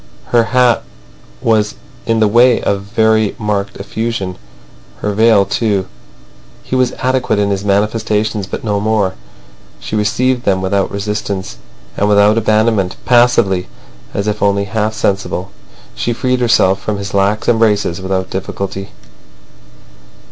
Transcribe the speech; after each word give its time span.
Her 0.29 0.45
hat 0.45 0.81
was 1.41 1.75
in 2.07 2.21
the 2.21 2.27
way 2.27 2.59
of 2.59 2.81
very 2.81 3.35
marked 3.37 3.75
effusion; 3.77 4.35
her 5.01 5.13
veil 5.13 5.45
too. 5.45 5.85
He 6.63 6.75
was 6.75 6.93
adequate 6.93 7.37
in 7.37 7.51
his 7.51 7.63
manifestations, 7.63 8.47
but 8.47 8.63
no 8.63 8.79
more. 8.79 9.13
She 9.79 9.95
received 9.95 10.41
them 10.43 10.59
without 10.59 10.89
resistance 10.89 11.57
and 11.95 12.09
without 12.09 12.35
abandonment, 12.39 12.95
passively, 13.05 13.67
as 14.11 14.27
if 14.27 14.41
only 14.41 14.63
half 14.63 14.95
sensible. 14.95 15.51
She 15.93 16.13
freed 16.13 16.39
herself 16.39 16.81
from 16.81 16.97
his 16.97 17.13
lax 17.13 17.47
embraces 17.47 18.01
without 18.01 18.31
difficulty. 18.31 18.89